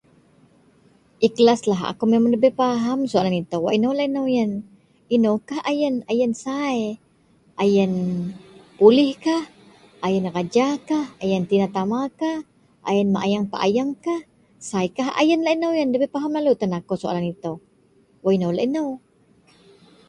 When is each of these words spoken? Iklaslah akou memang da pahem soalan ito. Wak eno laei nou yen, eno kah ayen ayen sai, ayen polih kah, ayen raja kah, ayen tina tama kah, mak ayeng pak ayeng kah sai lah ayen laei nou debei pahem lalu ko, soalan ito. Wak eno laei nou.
Iklaslah 1.27 1.81
akou 1.91 2.05
memang 2.13 2.31
da 2.33 2.49
pahem 2.61 2.99
soalan 3.11 3.41
ito. 3.41 3.55
Wak 3.63 3.75
eno 3.77 3.89
laei 3.97 4.09
nou 4.15 4.27
yen, 4.37 4.51
eno 5.15 5.31
kah 5.47 5.61
ayen 5.71 5.95
ayen 6.11 6.33
sai, 6.43 6.77
ayen 7.63 7.91
polih 8.77 9.11
kah, 9.25 9.43
ayen 10.05 10.25
raja 10.35 10.67
kah, 10.89 11.05
ayen 11.23 11.43
tina 11.49 11.67
tama 11.75 12.01
kah, 12.19 12.39
mak 13.13 13.25
ayeng 13.27 13.45
pak 13.51 13.63
ayeng 13.67 13.91
kah 14.05 14.21
sai 14.69 14.87
lah 14.97 15.09
ayen 15.21 15.41
laei 15.45 15.57
nou 15.61 15.73
debei 15.93 16.13
pahem 16.15 16.31
lalu 16.35 16.51
ko, 16.89 16.93
soalan 17.01 17.25
ito. 17.33 17.51
Wak 18.23 18.33
eno 18.37 18.47
laei 18.57 18.69
nou. 18.75 18.89